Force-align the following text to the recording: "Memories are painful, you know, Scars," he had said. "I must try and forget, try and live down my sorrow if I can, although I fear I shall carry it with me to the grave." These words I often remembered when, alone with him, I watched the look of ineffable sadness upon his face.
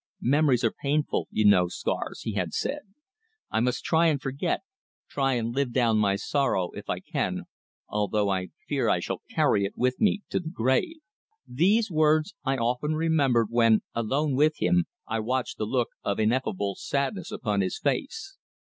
"Memories 0.19 0.63
are 0.63 0.73
painful, 0.81 1.27
you 1.29 1.45
know, 1.45 1.67
Scars," 1.67 2.21
he 2.21 2.33
had 2.33 2.55
said. 2.55 2.79
"I 3.51 3.59
must 3.59 3.83
try 3.83 4.07
and 4.07 4.19
forget, 4.19 4.61
try 5.07 5.33
and 5.33 5.53
live 5.53 5.71
down 5.71 5.99
my 5.99 6.15
sorrow 6.15 6.71
if 6.71 6.89
I 6.89 6.99
can, 7.01 7.43
although 7.87 8.31
I 8.31 8.47
fear 8.67 8.89
I 8.89 8.99
shall 8.99 9.21
carry 9.29 9.63
it 9.63 9.73
with 9.77 10.01
me 10.01 10.23
to 10.29 10.39
the 10.39 10.49
grave." 10.49 10.95
These 11.47 11.91
words 11.91 12.33
I 12.43 12.57
often 12.57 12.95
remembered 12.95 13.49
when, 13.51 13.83
alone 13.93 14.33
with 14.33 14.53
him, 14.57 14.85
I 15.05 15.19
watched 15.19 15.59
the 15.59 15.65
look 15.65 15.89
of 16.01 16.19
ineffable 16.19 16.73
sadness 16.73 17.31
upon 17.31 17.61
his 17.61 17.77
face. 17.77 18.37